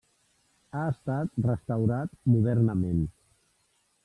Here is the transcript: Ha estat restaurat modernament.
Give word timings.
Ha 0.77 0.85
estat 0.93 1.37
restaurat 1.49 2.17
modernament. 2.33 3.05